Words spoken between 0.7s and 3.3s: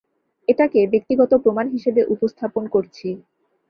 ব্যক্তিগত প্রমাণ হিসেবে উপস্থাপন করছি।